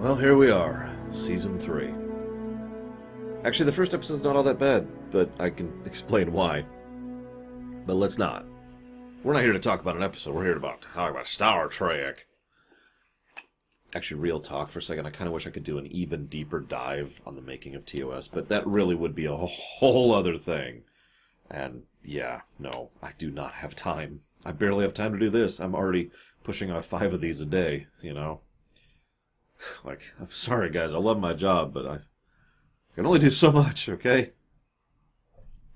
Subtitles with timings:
[0.00, 1.92] Well, here we are, season three.
[3.44, 6.64] Actually, the first episode's not all that bad, but I can explain why.
[7.84, 8.46] But let's not.
[9.22, 10.34] We're not here to talk about an episode.
[10.34, 12.26] We're here to talk about Star Trek.
[13.94, 15.04] Actually, real talk for a second.
[15.04, 17.84] I kind of wish I could do an even deeper dive on the making of
[17.84, 20.84] TOS, but that really would be a whole other thing.
[21.50, 24.20] And yeah, no, I do not have time.
[24.46, 25.60] I barely have time to do this.
[25.60, 26.10] I'm already
[26.42, 28.40] pushing off five of these a day, you know?
[29.84, 30.92] Like, I'm sorry, guys.
[30.92, 31.98] I love my job, but I
[32.94, 34.32] can only do so much, okay?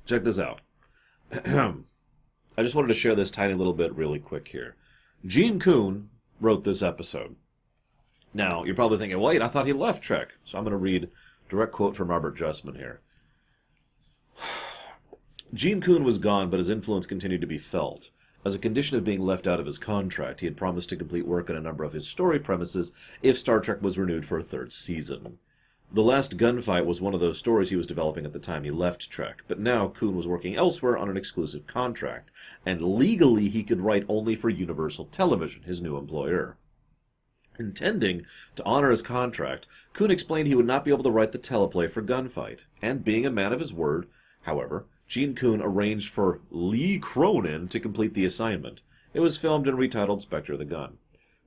[0.06, 0.60] Check this out.
[1.32, 4.76] I just wanted to share this tiny little bit really quick here.
[5.26, 6.10] Gene Coon
[6.40, 7.36] wrote this episode.
[8.32, 10.34] Now, you're probably thinking, wait, I thought he left Trek.
[10.44, 11.08] So I'm going to read
[11.48, 13.00] direct quote from Robert Justman here.
[15.54, 18.10] Gene Coon was gone, but his influence continued to be felt.
[18.44, 21.26] As a condition of being left out of his contract, he had promised to complete
[21.26, 22.92] work on a number of his story premises
[23.22, 25.38] if Star Trek was renewed for a third season.
[25.90, 28.70] The Last Gunfight was one of those stories he was developing at the time he
[28.70, 32.30] left Trek, but now Coon was working elsewhere on an exclusive contract,
[32.66, 36.58] and legally he could write only for Universal Television, his new employer.
[37.58, 41.38] Intending to honor his contract, Coon explained he would not be able to write the
[41.38, 44.06] teleplay for Gunfight, and being a man of his word,
[44.42, 48.80] however, Gene Coon arranged for Lee Cronin to complete the assignment.
[49.12, 50.98] It was filmed and retitled Spectre of the Gun.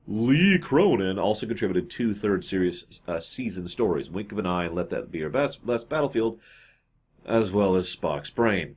[0.07, 4.75] Lee Cronin also contributed two third series uh, season stories, Wink of an Eye and
[4.75, 6.39] Let That Be Your Best, Last Battlefield,
[7.25, 8.75] as well as Spock's Brain.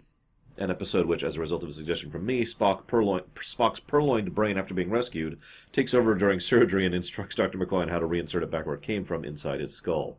[0.59, 4.35] An episode which, as a result of a suggestion from me, Spock purloin, Spock's purloined
[4.35, 5.39] brain after being rescued
[5.73, 7.59] takes over during surgery and instructs Dr.
[7.59, 10.19] McCoy on how to reinsert it back where it came from inside his skull.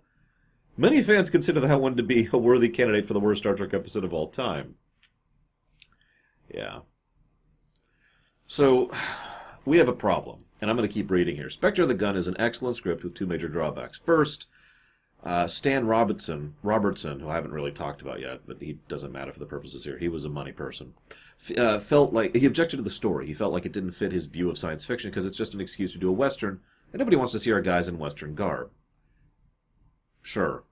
[0.81, 3.71] Many fans consider that one to be a worthy candidate for the worst Star Trek
[3.71, 4.73] episode of all time.
[6.51, 6.79] Yeah.
[8.47, 8.89] So,
[9.63, 11.51] we have a problem and I'm going to keep reading here.
[11.51, 13.99] Spectre of the Gun is an excellent script with two major drawbacks.
[13.99, 14.47] First,
[15.23, 19.31] uh, Stan Robertson, Robertson, who I haven't really talked about yet, but he doesn't matter
[19.31, 19.99] for the purposes here.
[19.99, 20.95] He was a money person.
[21.55, 23.27] Uh, felt like he objected to the story.
[23.27, 25.61] He felt like it didn't fit his view of science fiction because it's just an
[25.61, 26.59] excuse to do a western,
[26.91, 28.71] and nobody wants to see our guys in western garb.
[30.23, 30.63] Sure.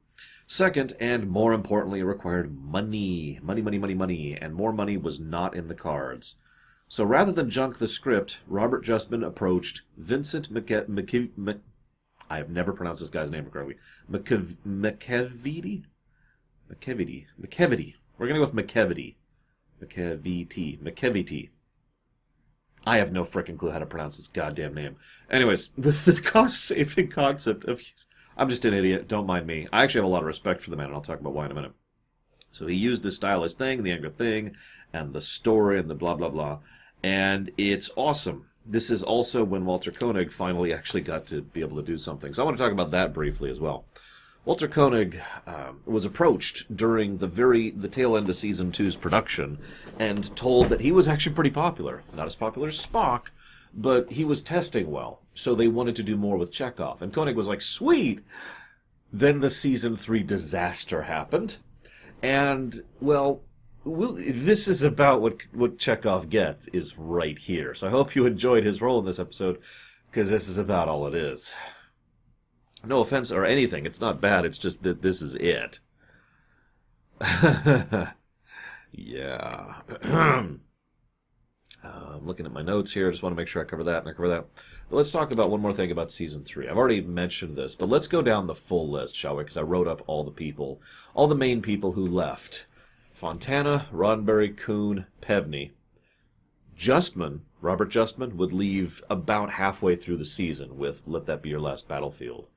[0.52, 5.20] Second, and more importantly, it required money, money, money, money, money, and more money was
[5.20, 6.38] not in the cards.
[6.88, 11.60] So rather than junk the script, Robert Justman approached Vincent McKe-
[12.32, 13.76] I have never pronounced this guy's name correctly.
[14.12, 15.84] McKev- McKevity?
[16.74, 17.28] McKevity.
[17.40, 17.94] McKevity.
[18.18, 19.18] We're going to go with McKevity.
[19.80, 20.80] McKevity.
[20.80, 21.50] McKevity.
[22.88, 24.96] I have no freaking clue how to pronounce this goddamn name.
[25.30, 27.84] Anyways, with the cost saving concept of.
[28.40, 29.10] I'm just an idiot.
[29.10, 29.68] Don't mind me.
[29.74, 31.46] I actually have a lot of respect for the man, and I'll talk about why
[31.46, 31.74] in a minute.
[32.52, 34.56] So he used the stylist thing, the anger thing,
[34.94, 36.60] and the story, and the blah, blah, blah.
[37.04, 38.46] And it's awesome.
[38.66, 42.34] This is also when Walter Koenig finally actually got to be able to do something.
[42.34, 43.84] So I want to talk about that briefly as well.
[44.46, 49.58] Walter Koenig uh, was approached during the very the tail end of season two's production,
[50.00, 52.04] and told that he was actually pretty popular.
[52.16, 53.28] Not as popular as Spock,
[53.74, 55.20] but he was testing well.
[55.40, 57.02] So they wanted to do more with Chekov.
[57.02, 58.20] and Koenig was like, "Sweet."
[59.12, 61.58] Then the season three disaster happened,
[62.22, 63.42] and well,
[63.86, 67.74] well, this is about what what Chekov gets is right here.
[67.74, 69.60] So I hope you enjoyed his role in this episode
[70.12, 71.56] because this is about all it is.
[72.84, 73.86] No offense or anything.
[73.86, 74.44] It's not bad.
[74.44, 75.80] It's just that this is it.
[78.92, 79.76] yeah.
[81.84, 83.08] Uh, I'm looking at my notes here.
[83.08, 84.46] I just want to make sure I cover that and I cover that.
[84.90, 86.68] But let's talk about one more thing about season three.
[86.68, 89.44] I've already mentioned this, but let's go down the full list, shall we?
[89.44, 90.82] Because I wrote up all the people,
[91.14, 92.66] all the main people who left.
[93.14, 95.72] Fontana, Roddenberry, Coon, Pevney.
[96.78, 101.60] Justman, Robert Justman, would leave about halfway through the season with Let That Be Your
[101.60, 102.48] Last Battlefield.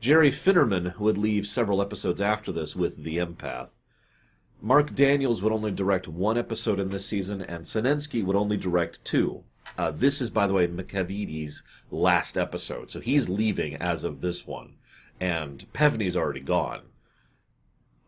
[0.00, 3.72] Jerry Finnerman would leave several episodes after this with The Empath.
[4.60, 9.04] Marc Daniels would only direct one episode in this season, and Senensky would only direct
[9.04, 9.44] two.
[9.76, 14.46] Uh, this is, by the way, McAvity's last episode, so he's leaving as of this
[14.46, 14.74] one,
[15.20, 16.82] and Pevney's already gone.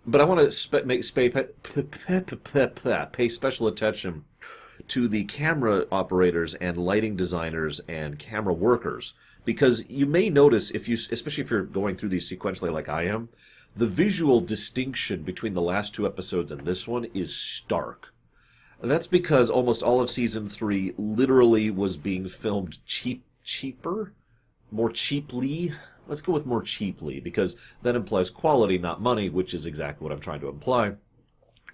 [0.04, 1.36] But I want to spe- make spe-
[3.12, 4.24] pay special attention
[4.88, 9.14] to the camera operators and lighting designers and camera workers
[9.44, 13.04] because you may notice if you especially if you're going through these sequentially like I
[13.04, 13.28] am
[13.76, 18.12] the visual distinction between the last two episodes and this one is stark.
[18.82, 24.12] That's because almost all of season 3 literally was being filmed cheap cheaper
[24.70, 25.72] more cheaply.
[26.06, 30.12] Let's go with more cheaply because that implies quality not money which is exactly what
[30.12, 30.94] I'm trying to imply.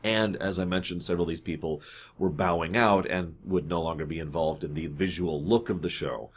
[0.02, 1.82] And as I mentioned, several of these people
[2.18, 5.88] were bowing out and would no longer be involved in the visual look of the
[5.88, 6.30] show.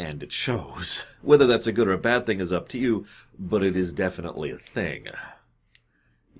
[0.00, 1.04] And it shows.
[1.20, 3.04] Whether that's a good or a bad thing is up to you,
[3.38, 5.08] but it is definitely a thing.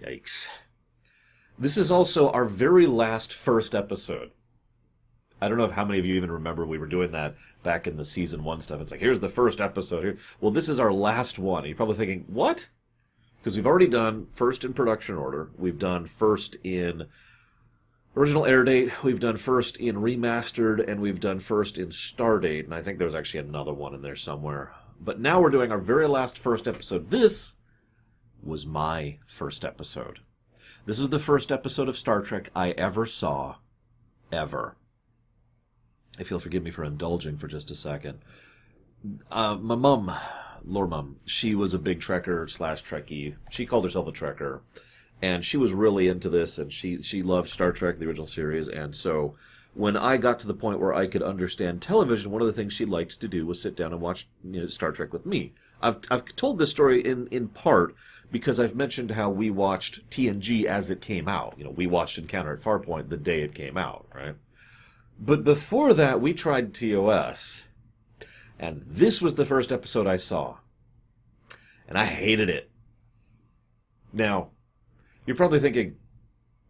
[0.03, 0.49] Yikes.
[1.59, 4.31] This is also our very last first episode.
[5.43, 7.87] I don't know if how many of you even remember we were doing that back
[7.87, 8.81] in the season one stuff.
[8.81, 10.17] It's like, here's the first episode here.
[10.41, 11.67] Well, this is our last one.
[11.67, 12.67] You're probably thinking, what?
[13.39, 15.51] Because we've already done first in production order.
[15.59, 17.09] We've done first in
[18.21, 19.03] original air date.
[19.03, 22.67] We've done first in remastered, and we've done first in star date.
[22.67, 24.75] And I think there's actually another one in there somewhere.
[25.01, 27.09] But now we're doing our very last first episode.
[27.09, 27.57] This
[28.43, 30.21] was my first episode.
[30.85, 33.57] This is the first episode of Star Trek I ever saw,
[34.31, 34.77] ever.
[36.19, 38.19] If you'll forgive me for indulging for just a second.
[39.31, 40.15] Uh, my mum,
[40.63, 43.37] Lore Mum, she was a big Trekker slash Trekkie.
[43.49, 44.61] She called herself a Trekker.
[45.23, 48.69] And she was really into this, and she, she loved Star Trek, the original series.
[48.69, 49.35] And so
[49.75, 52.73] when I got to the point where I could understand television, one of the things
[52.73, 55.53] she liked to do was sit down and watch you know, Star Trek with me.
[55.83, 57.95] I've, I've told this story in, in part
[58.31, 61.55] because I've mentioned how we watched TNG as it came out.
[61.57, 64.35] You know, we watched Encounter at Farpoint the day it came out, right?
[65.19, 67.65] But before that, we tried TOS.
[68.59, 70.57] And this was the first episode I saw.
[71.89, 72.71] And I hated it.
[74.13, 74.51] Now,
[75.27, 75.97] you're probably thinking,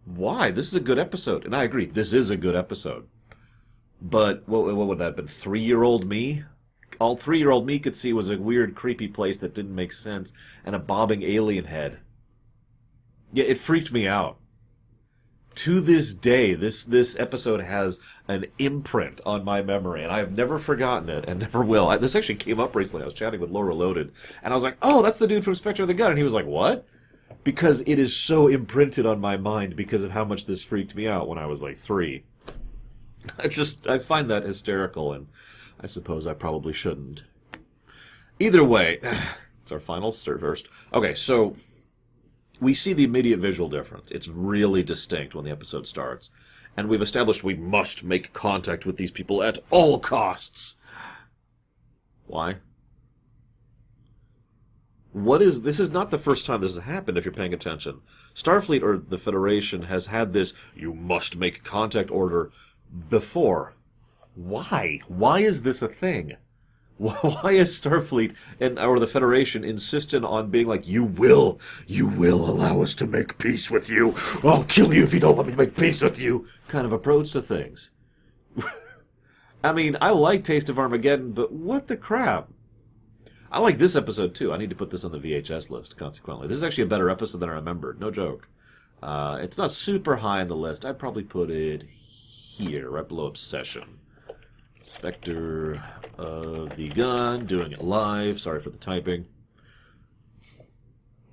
[0.04, 0.50] why?
[0.50, 1.44] This is a good episode.
[1.44, 3.06] And I agree, this is a good episode.
[4.02, 5.28] But what, what would that have been?
[5.28, 6.42] Three year old me?
[7.00, 9.92] all three year old me could see was a weird, creepy place that didn't make
[9.92, 10.32] sense
[10.64, 11.98] and a bobbing alien head.
[13.32, 14.36] Yeah, it freaked me out.
[15.56, 17.98] To this day, this this episode has
[18.28, 21.88] an imprint on my memory, and I have never forgotten it, and never will.
[21.88, 23.02] I, this actually came up recently.
[23.02, 24.12] I was chatting with Laura Loaded,
[24.42, 26.24] and I was like, "Oh, that's the dude from Spectre of the Gun," and he
[26.24, 26.86] was like, "What?"
[27.42, 31.08] Because it is so imprinted on my mind because of how much this freaked me
[31.08, 32.24] out when I was like three.
[33.38, 35.28] I just I find that hysterical, and
[35.80, 37.24] I suppose I probably shouldn't.
[38.38, 38.98] Either way,
[39.62, 40.68] it's our final first.
[40.92, 41.54] Okay, so
[42.60, 44.10] we see the immediate visual difference.
[44.10, 46.30] It's really distinct when the episode starts.
[46.76, 50.76] And we've established we must make contact with these people at all costs.
[52.26, 52.56] Why?
[55.12, 58.00] What is this is not the first time this has happened if you're paying attention.
[58.34, 62.52] Starfleet or the Federation has had this you must make contact order
[63.08, 63.74] before.
[64.34, 65.00] Why?
[65.08, 66.36] Why is this a thing?
[66.96, 72.48] Why is Starfleet and or the Federation insistent on being like, you will, you will
[72.48, 74.14] allow us to make peace with you.
[74.44, 76.46] I'll kill you if you don't let me make peace with you.
[76.68, 77.90] Kind of approach to things.
[79.64, 82.50] I mean, I like Taste of Armageddon, but what the crap?
[83.52, 84.52] I like this episode too.
[84.52, 85.96] I need to put this on the VHS list.
[85.96, 88.00] Consequently, this is actually a better episode than I remembered.
[88.00, 88.48] No joke.
[89.02, 90.84] Uh, it's not super high on the list.
[90.84, 93.98] I'd probably put it here, right below Obsession.
[94.82, 95.82] Spectre
[96.16, 98.40] of the Gun, doing it live.
[98.40, 99.26] Sorry for the typing.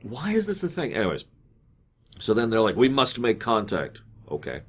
[0.01, 0.93] Why is this a thing?
[0.93, 1.25] Anyways,
[2.19, 4.01] so then they're like, we must make contact.
[4.29, 4.61] Okay.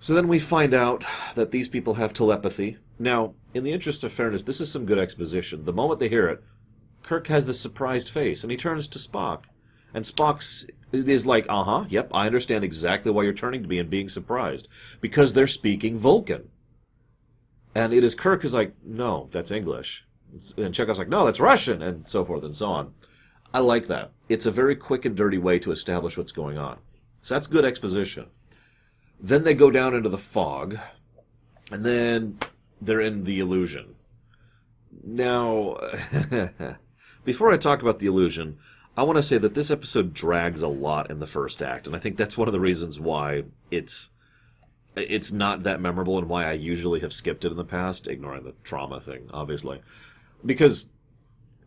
[0.00, 2.78] So then we find out that these people have telepathy.
[2.98, 5.64] Now, in the interest of fairness, this is some good exposition.
[5.64, 6.42] The moment they hear it,
[7.02, 9.44] Kirk has this surprised face, and he turns to Spock.
[9.92, 13.78] And Spock's is like, uh huh, yep, I understand exactly why you're turning to me
[13.78, 14.68] and being surprised.
[15.00, 16.48] Because they're speaking Vulcan.
[17.74, 20.04] And it is Kirk who's like, no, that's English.
[20.56, 22.94] And Chekov's like, no, that's Russian, and so forth and so on.
[23.52, 24.12] I like that.
[24.28, 26.78] It's a very quick and dirty way to establish what's going on.
[27.22, 28.26] So that's good exposition.
[29.18, 30.78] Then they go down into the fog,
[31.72, 32.38] and then
[32.80, 33.94] they're in the illusion.
[35.04, 35.76] Now,
[37.24, 38.58] before I talk about the illusion,
[38.96, 41.94] I want to say that this episode drags a lot in the first act, and
[41.94, 44.10] I think that's one of the reasons why it's
[44.96, 48.44] it's not that memorable and why I usually have skipped it in the past, ignoring
[48.44, 49.80] the trauma thing, obviously.
[50.44, 50.88] Because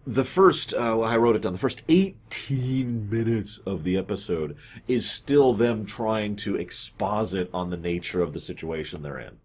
[0.06, 5.10] the first, uh, I wrote it down, the first 18 minutes of the episode is
[5.10, 9.38] still them trying to exposit on the nature of the situation they're in.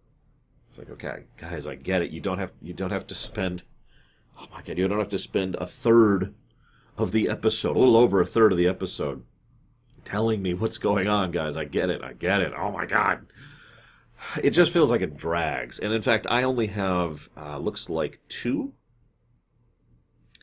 [0.76, 2.10] It's like, okay, guys, I get it.
[2.10, 3.62] You don't have, you don't have to spend,
[4.38, 6.34] oh my god, you don't have to spend a third
[6.98, 9.24] of the episode, a little over a third of the episode,
[10.04, 11.56] telling me what's going on, guys.
[11.56, 12.04] I get it.
[12.04, 12.52] I get it.
[12.56, 13.26] Oh my god
[14.42, 15.78] it just feels like it drags.
[15.78, 18.72] And in fact, I only have, uh, looks like two?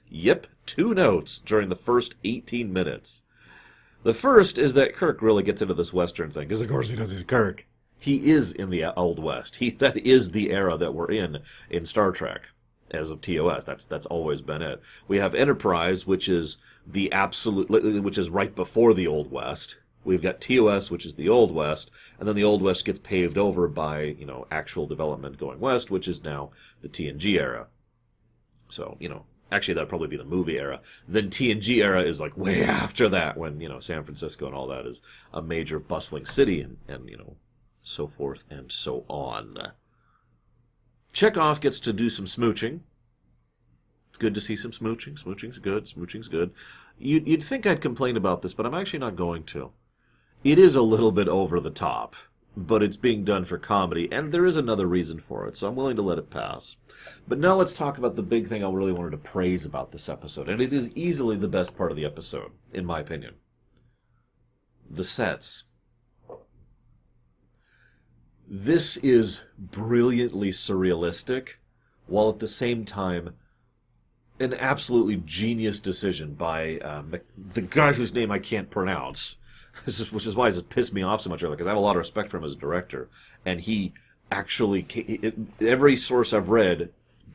[0.09, 3.23] Yep, two notes during the first 18 minutes.
[4.03, 6.97] The first is that Kirk really gets into this Western thing, because of course he
[6.97, 7.65] does, he's Kirk.
[8.03, 9.57] He is in the Old West.
[9.57, 12.41] He That is the era that we're in in Star Trek
[12.91, 13.63] as of TOS.
[13.63, 14.81] That's that's always been it.
[15.07, 20.21] We have Enterprise, which is the absolute, which is right before the Old West, We've
[20.21, 23.67] got TOS, which is the Old West, and then the Old West gets paved over
[23.67, 27.67] by, you know, actual development going west, which is now the TNG era.
[28.69, 30.81] So, you know, actually that'd probably be the movie era.
[31.07, 34.67] Then TNG era is like way after that when, you know, San Francisco and all
[34.67, 35.01] that is
[35.33, 37.37] a major bustling city and, and you know,
[37.83, 39.71] so forth and so on.
[41.13, 42.79] Chekov gets to do some smooching.
[44.09, 45.21] It's good to see some smooching.
[45.21, 45.85] Smooching's good.
[45.85, 46.51] Smooching's good.
[46.97, 49.71] You'd, you'd think I'd complain about this, but I'm actually not going to.
[50.43, 52.15] It is a little bit over the top
[52.55, 55.75] but it's being done for comedy, and there is another reason for it, so I'm
[55.75, 56.75] willing to let it pass.
[57.27, 60.07] But now let's talk about the big thing I really wanted to praise about this
[60.07, 63.35] episode, and it is easily the best part of the episode, in my opinion.
[64.89, 65.63] The sets.
[68.47, 71.55] This is brilliantly surrealistic,
[72.07, 73.35] while at the same time
[74.39, 77.03] an absolutely genius decision by uh,
[77.53, 79.37] the guy whose name I can't pronounce
[79.85, 81.95] which is why it's pissed me off so much earlier because I have a lot
[81.95, 83.09] of respect for him as a director,
[83.45, 83.93] and he
[84.31, 84.85] actually
[85.59, 86.91] every source I've read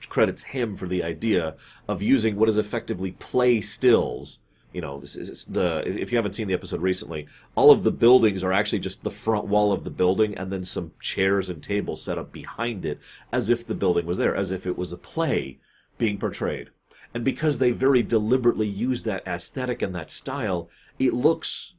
[0.08, 1.56] credits him for the idea
[1.88, 4.38] of using what is effectively play stills.
[4.72, 7.90] You know, this is the if you haven't seen the episode recently, all of the
[7.90, 11.62] buildings are actually just the front wall of the building and then some chairs and
[11.62, 13.00] tables set up behind it
[13.32, 15.58] as if the building was there, as if it was a play
[15.96, 16.68] being portrayed.
[17.14, 21.74] And because they very deliberately use that aesthetic and that style, it looks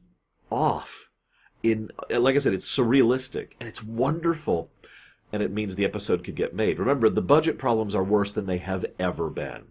[0.50, 1.10] off.
[1.62, 4.70] In like I said, it's surrealistic and it's wonderful,
[5.32, 6.78] and it means the episode could get made.
[6.80, 9.66] Remember, the budget problems are worse than they have ever been.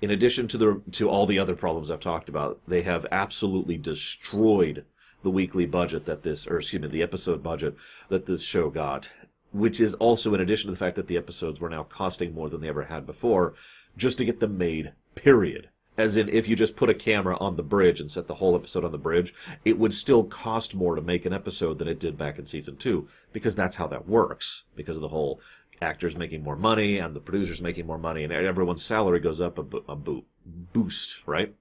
[0.00, 3.76] In addition to the to all the other problems I've talked about, they have absolutely
[3.76, 4.84] destroyed
[5.22, 7.76] the weekly budget that this, or excuse me, the episode budget
[8.08, 9.10] that this show got,
[9.52, 12.48] which is also in addition to the fact that the episodes were now costing more
[12.48, 13.54] than they ever had before,
[13.96, 14.92] just to get them made.
[15.16, 18.36] Period as in if you just put a camera on the bridge and set the
[18.36, 21.88] whole episode on the bridge, it would still cost more to make an episode than
[21.88, 25.40] it did back in season two, because that's how that works, because of the whole
[25.80, 29.58] actors making more money and the producers making more money and everyone's salary goes up
[29.58, 31.54] a, bo- a bo- boost, right?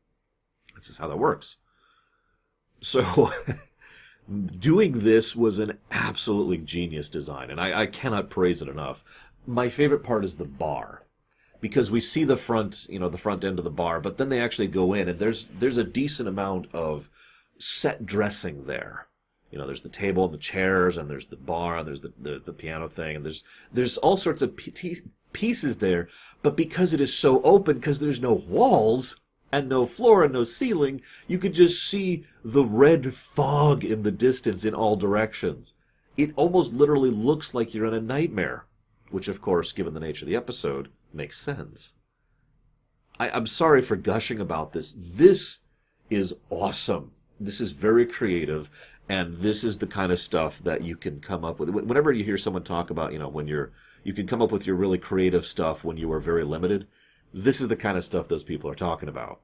[0.76, 1.58] This is how that works.
[2.80, 3.34] So,
[4.60, 9.04] doing this was an absolutely genius design, and I, I cannot praise it enough.
[9.46, 11.04] My favorite part is the bar
[11.60, 14.30] because we see the front, you know, the front end of the bar, but then
[14.30, 17.10] they actually go in and there's there's a decent amount of
[17.58, 19.07] set dressing there.
[19.52, 22.14] You know, there's the table and the chairs, and there's the bar, and there's the,
[22.20, 24.58] the, the piano thing, and there's there's all sorts of
[25.34, 26.10] pieces there.
[26.42, 30.44] But because it is so open, because there's no walls and no floor and no
[30.44, 35.74] ceiling, you could just see the red fog in the distance in all directions.
[36.18, 38.66] It almost literally looks like you're in a nightmare,
[39.12, 41.96] which, of course, given the nature of the episode, makes sense.
[43.20, 44.94] I, I'm sorry for gushing about this.
[44.98, 45.60] This
[46.10, 47.12] is awesome.
[47.40, 48.70] This is very creative,
[49.10, 51.70] and this is the kind of stuff that you can come up with.
[51.70, 53.72] Whenever you hear someone talk about, you know, when you're,
[54.04, 56.88] you can come up with your really creative stuff when you are very limited.
[57.34, 59.42] This is the kind of stuff those people are talking about.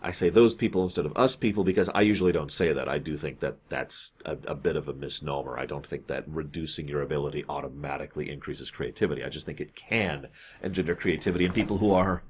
[0.00, 2.88] I say those people instead of us people because I usually don't say that.
[2.88, 5.58] I do think that that's a, a, bit of a misnomer.
[5.58, 9.24] I don't think that reducing your ability automatically increases creativity.
[9.24, 10.28] I just think it can
[10.62, 12.22] engender creativity in people who are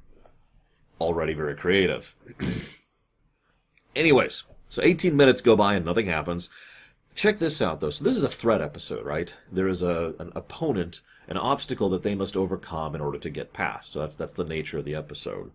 [0.99, 2.15] already very creative.
[3.97, 6.51] Anyways, so 18 minutes go by and nothing happens.
[7.15, 7.91] Check this out though.
[7.91, 9.35] So this is a threat episode, right?
[9.51, 13.53] There is a an opponent, an obstacle that they must overcome in order to get
[13.53, 13.93] past.
[13.93, 15.51] So that's that's the nature of the episode.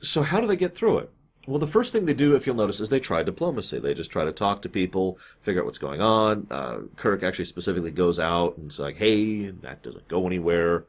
[0.00, 1.10] So how do they get through it?
[1.46, 3.78] Well, the first thing they do, if you'll notice, is they try diplomacy.
[3.78, 6.48] They just try to talk to people, figure out what's going on.
[6.50, 10.86] Uh, Kirk actually specifically goes out and it's like, hey, that doesn't go anywhere,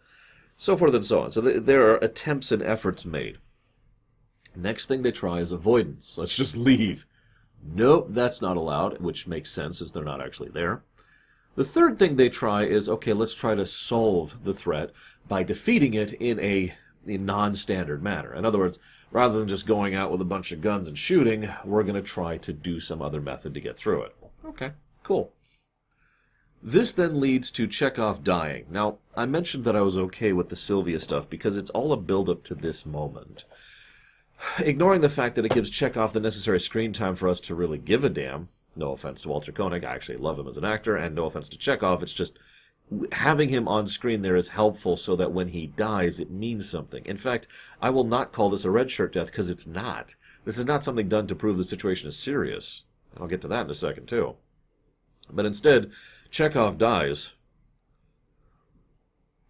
[0.58, 1.32] so forth and so on.
[1.32, 3.38] So th- there are attempts and efforts made.
[4.57, 6.17] Next thing they try is avoidance.
[6.17, 7.05] Let's just leave.
[7.63, 10.81] Nope, that's not allowed, which makes sense since they're not actually there.
[11.55, 14.91] The third thing they try is, okay, let's try to solve the threat
[15.27, 16.73] by defeating it in a
[17.05, 18.33] in non-standard manner.
[18.33, 18.79] In other words,
[19.11, 22.01] rather than just going out with a bunch of guns and shooting, we're going to
[22.01, 24.15] try to do some other method to get through it.
[24.45, 24.71] Okay,
[25.03, 25.31] cool.
[26.61, 28.65] This then leads to Chekov dying.
[28.69, 31.97] Now, I mentioned that I was okay with the Sylvia stuff because it's all a
[31.97, 33.45] build-up to this moment.
[34.60, 37.77] Ignoring the fact that it gives Chekov the necessary screen time for us to really
[37.77, 40.96] give a damn, no offense to Walter Koenig, I actually love him as an actor,
[40.96, 42.38] and no offense to Chekov, it's just
[43.12, 47.06] having him on screen there is helpful so that when he dies, it means something.
[47.06, 47.48] In fact,
[47.82, 50.15] I will not call this a red shirt death because it's not.
[50.46, 52.84] This is not something done to prove the situation is serious.
[53.17, 54.36] I'll get to that in a second, too.
[55.29, 55.91] But instead,
[56.32, 57.34] Chekov dies.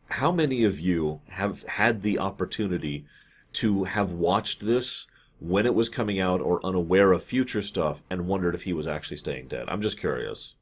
[0.09, 3.05] How many of you have had the opportunity
[3.53, 5.07] to have watched this
[5.39, 8.87] when it was coming out or unaware of future stuff and wondered if he was
[8.87, 9.65] actually staying dead?
[9.67, 10.55] I'm just curious.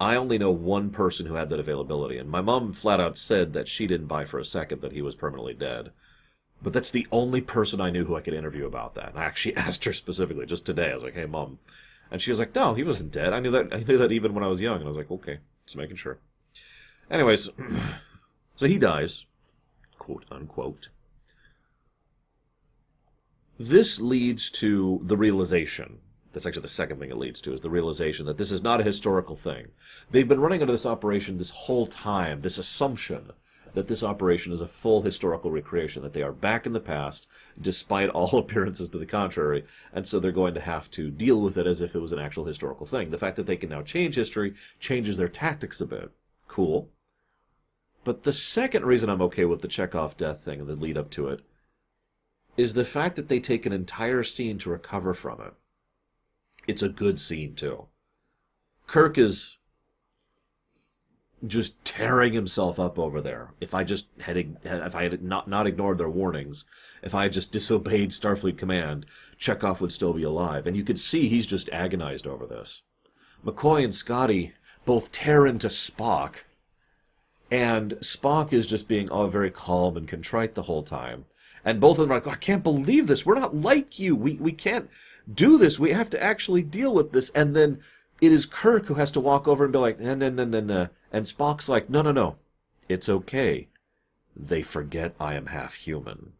[0.00, 3.52] I only know one person who had that availability, and my mom flat out said
[3.52, 5.92] that she didn't buy for a second that he was permanently dead.
[6.60, 9.10] But that's the only person I knew who I could interview about that.
[9.10, 10.90] And I actually asked her specifically just today.
[10.90, 11.58] I was like, "Hey, mom,"
[12.10, 13.32] and she was like, "No, he wasn't dead.
[13.32, 13.72] I knew that.
[13.72, 15.96] I knew that even when I was young." And I was like, "Okay, just making
[15.96, 16.18] sure."
[17.10, 17.50] Anyways,
[18.56, 19.26] so he dies,
[19.98, 20.88] quote unquote.
[23.62, 26.00] This leads to the realization.
[26.32, 28.80] That's actually the second thing it leads to is the realization that this is not
[28.80, 29.68] a historical thing.
[30.10, 33.30] They've been running under this operation this whole time, this assumption
[33.74, 37.28] that this operation is a full historical recreation, that they are back in the past,
[37.60, 41.56] despite all appearances to the contrary, and so they're going to have to deal with
[41.56, 43.10] it as if it was an actual historical thing.
[43.10, 46.10] The fact that they can now change history changes their tactics a bit.
[46.48, 46.90] Cool.
[48.02, 51.10] But the second reason I'm okay with the Chekov death thing and the lead up
[51.10, 51.42] to it
[52.56, 55.54] is the fact that they take an entire scene to recover from it.
[56.66, 57.86] It's a good scene, too.
[58.86, 59.56] Kirk is
[61.46, 63.52] just tearing himself up over there.
[63.60, 66.64] If I just had, if I had not not ignored their warnings,
[67.02, 69.06] if I had just disobeyed Starfleet command,
[69.40, 70.66] Chekov would still be alive.
[70.66, 72.82] And you could see he's just agonized over this.
[73.44, 74.52] McCoy and Scotty
[74.84, 76.44] both tear into Spock,
[77.50, 81.24] and Spock is just being all very calm and contrite the whole time.
[81.64, 83.24] And both of them are like, oh, I can't believe this.
[83.24, 84.16] We're not like you.
[84.16, 84.90] We we can't
[85.32, 85.78] do this.
[85.78, 87.30] We have to actually deal with this.
[87.30, 87.80] And then
[88.20, 90.60] it is Kirk who has to walk over and be like, no, no, no, no,
[90.60, 90.88] no.
[91.12, 92.36] And Spock's like, no, no, no.
[92.88, 93.68] It's okay.
[94.34, 96.32] They forget I am half human.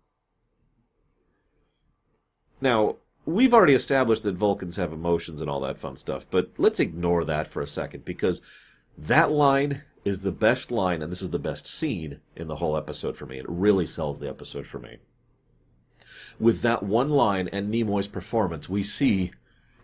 [2.60, 6.80] Now, we've already established that Vulcans have emotions and all that fun stuff, but let's
[6.80, 8.40] ignore that for a second because
[8.96, 12.76] that line is the best line, and this is the best scene in the whole
[12.76, 13.38] episode for me.
[13.38, 14.98] It really sells the episode for me.
[16.38, 19.32] With that one line and Nimoy's performance, we see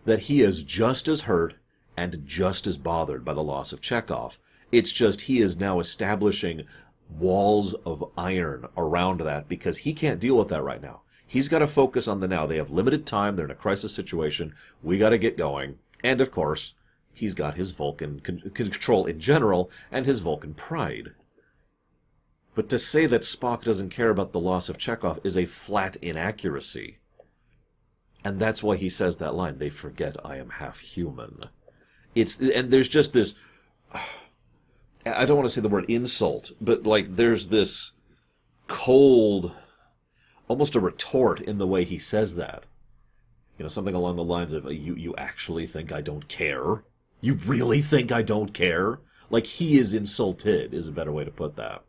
[0.05, 1.55] that he is just as hurt
[1.95, 4.37] and just as bothered by the loss of Chekov.
[4.71, 6.65] It's just he is now establishing
[7.09, 11.01] walls of iron around that because he can't deal with that right now.
[11.25, 12.47] He's got to focus on the now.
[12.47, 13.35] They have limited time.
[13.35, 14.55] They're in a crisis situation.
[14.81, 15.77] We got to get going.
[16.03, 16.73] And of course,
[17.13, 21.13] he's got his Vulcan con- control in general and his Vulcan pride.
[22.59, 25.95] But to say that Spock doesn't care about the loss of Chekov is a flat
[26.01, 26.97] inaccuracy.
[28.21, 29.59] And that's why he says that line.
[29.59, 31.45] They forget I am half human.
[32.15, 33.35] It's and there's just this.
[35.05, 37.93] I don't want to say the word insult, but like there's this
[38.67, 39.53] cold,
[40.49, 42.65] almost a retort in the way he says that.
[43.57, 46.83] You know, something along the lines of "You you actually think I don't care?
[47.21, 51.31] You really think I don't care?" Like he is insulted is a better way to
[51.31, 51.85] put that.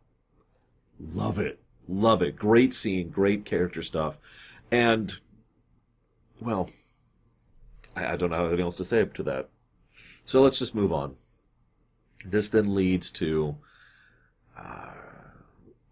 [1.01, 2.37] Love it, love it.
[2.37, 4.19] Great scene, great character stuff,
[4.71, 5.19] and
[6.41, 6.71] well,
[7.97, 9.49] I, I don't have anything else to say to that.
[10.25, 11.17] So let's just move on.
[12.25, 13.57] This then leads to.
[14.57, 14.91] Uh,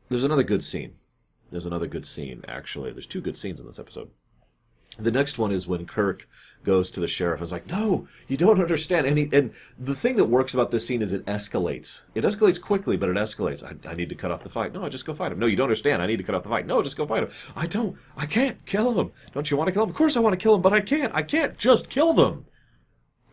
[0.09, 0.93] there's another good scene.
[1.51, 2.93] There's another good scene, actually.
[2.93, 4.11] There's two good scenes in this episode.
[4.99, 6.29] The next one is when Kirk
[6.65, 9.95] goes to the sheriff and is like, "No, you don't understand." And he, and the
[9.95, 12.03] thing that works about this scene is it escalates.
[12.17, 13.63] It escalates quickly, but it escalates.
[13.63, 14.73] I, I need to cut off the fight.
[14.73, 15.39] No, I just go fight him.
[15.39, 16.03] No, you don't understand.
[16.03, 16.67] I need to cut off the fight.
[16.67, 17.31] No, just go fight him.
[17.55, 17.97] I don't.
[18.17, 19.13] I can't kill him.
[19.33, 19.91] Don't you want to kill him?
[19.91, 21.15] Of course I want to kill him, but I can't.
[21.15, 22.47] I can't just kill them.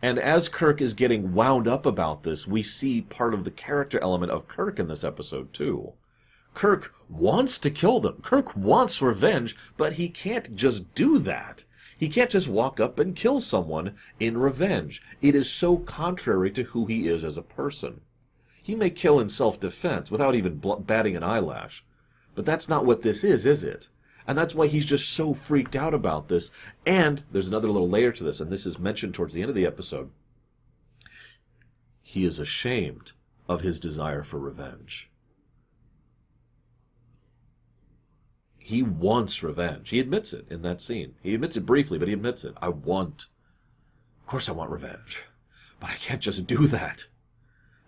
[0.02, 3.98] And as Kirk is getting wound up about this, we see part of the character
[4.00, 5.94] element of Kirk in this episode, too.
[6.56, 8.22] Kirk wants to kill them.
[8.22, 11.66] Kirk wants revenge, but he can't just do that.
[11.98, 15.02] He can't just walk up and kill someone in revenge.
[15.20, 18.00] It is so contrary to who he is as a person.
[18.62, 21.84] He may kill in self defense without even batting an eyelash.
[22.34, 23.90] But that's not what this is, is it?
[24.26, 26.50] And that's why he's just so freaked out about this.
[26.86, 29.54] And there's another little layer to this, and this is mentioned towards the end of
[29.54, 30.10] the episode.
[32.02, 33.12] He is ashamed
[33.46, 35.10] of his desire for revenge.
[38.66, 39.90] He wants revenge.
[39.90, 41.14] He admits it in that scene.
[41.22, 42.54] He admits it briefly, but he admits it.
[42.60, 43.26] I want.
[44.22, 45.24] Of course, I want revenge.
[45.78, 47.06] But I can't just do that.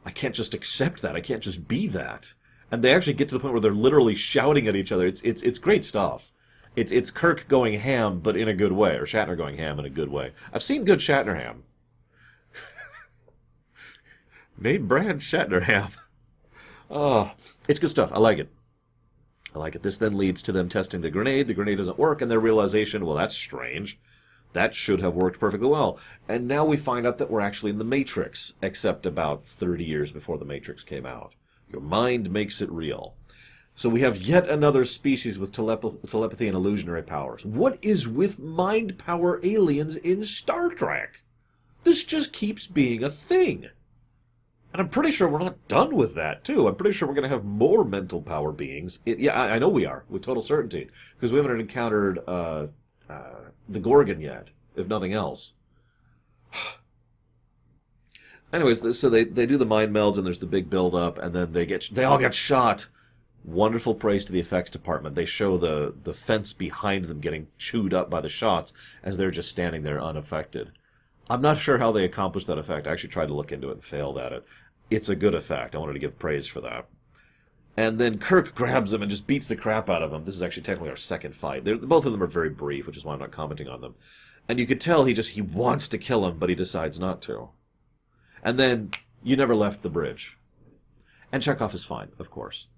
[0.04, 1.16] I can't just accept that.
[1.16, 2.34] I can't just be that
[2.70, 5.06] and they actually get to the point where they're literally shouting at each other.
[5.06, 6.30] It's it's it's great stuff.
[6.76, 9.84] It's it's Kirk going ham, but in a good way, or Shatner going ham in
[9.84, 10.32] a good way.
[10.52, 11.64] I've seen good Shatner ham.
[14.58, 15.88] Name brand Shatner ham.
[16.90, 17.32] Oh,
[17.66, 18.12] it's good stuff.
[18.12, 18.50] I like it.
[19.54, 19.82] I like it.
[19.82, 21.48] This then leads to them testing the grenade.
[21.48, 23.98] The grenade doesn't work, and their realization, well, that's strange.
[24.52, 25.98] That should have worked perfectly well.
[26.28, 30.12] And now we find out that we're actually in the Matrix, except about 30 years
[30.12, 31.34] before the Matrix came out.
[31.70, 33.14] Your mind makes it real.
[33.74, 37.44] So we have yet another species with telep- telepathy and illusionary powers.
[37.44, 41.22] What is with mind power aliens in Star Trek?
[41.84, 43.68] This just keeps being a thing.
[44.72, 46.68] And I'm pretty sure we're not done with that, too.
[46.68, 48.98] I'm pretty sure we're going to have more mental power beings.
[49.07, 50.88] It, yeah, I, I, know we are, with total certainty.
[51.14, 52.66] Because we haven't encountered uh,
[53.09, 53.35] uh,
[53.68, 55.54] the Gorgan yet, if nothing else.
[58.52, 61.35] Anyways, so they, they do the mind melds, and there's the big build up, and
[61.35, 62.88] then they get they all get shot.
[63.44, 65.14] Wonderful praise to the effects department.
[65.14, 69.31] They show the the fence behind them getting chewed up by the shots as they're
[69.31, 70.72] just standing there unaffected.
[71.30, 72.86] I'm not sure how they accomplished that effect.
[72.86, 74.46] I actually tried to look into it and failed at it.
[74.90, 75.74] It's a good effect.
[75.74, 76.86] I wanted to give praise for that.
[77.76, 80.24] And then Kirk grabs him and just beats the crap out of him.
[80.24, 81.64] This is actually technically our second fight.
[81.64, 83.94] They're, both of them are very brief, which is why I'm not commenting on them.
[84.48, 87.20] And you could tell he just he wants to kill him, but he decides not
[87.22, 87.50] to.
[88.42, 88.90] And then
[89.22, 90.38] you never left the bridge.
[91.30, 92.68] And Chekov is fine, of course.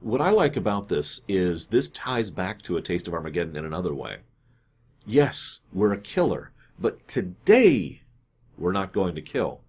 [0.00, 3.64] What I like about this is this ties back to a taste of Armageddon in
[3.64, 4.18] another way.
[5.10, 8.02] Yes, we're a killer, but today
[8.56, 9.60] we're not going to kill.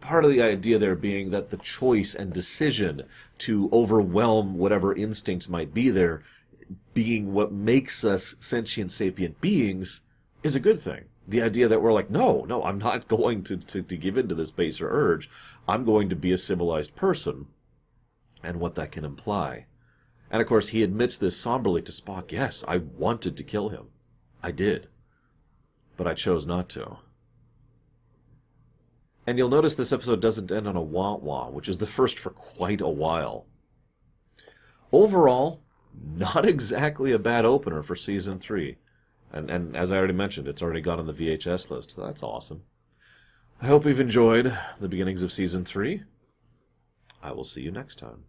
[0.00, 3.02] Part of the idea there being that the choice and decision
[3.40, 6.22] to overwhelm whatever instincts might be there,
[6.94, 10.00] being what makes us sentient sapient beings,
[10.42, 11.04] is a good thing.
[11.26, 14.28] The idea that we're like, no, no, I'm not going to, to, to give in
[14.28, 15.28] to this baser urge.
[15.68, 17.48] I'm going to be a civilized person.
[18.42, 19.66] And what that can imply.
[20.30, 22.32] And of course, he admits this somberly to Spock.
[22.32, 23.88] Yes, I wanted to kill him.
[24.42, 24.88] I did.
[25.96, 26.98] But I chose not to.
[29.26, 32.18] And you'll notice this episode doesn't end on a wah wah, which is the first
[32.18, 33.46] for quite a while.
[34.90, 35.60] Overall,
[36.16, 38.78] not exactly a bad opener for season three.
[39.30, 42.22] And, and as I already mentioned, it's already got on the VHS list, so that's
[42.22, 42.62] awesome.
[43.60, 46.04] I hope you've enjoyed the beginnings of season three.
[47.22, 48.24] I will see you next time.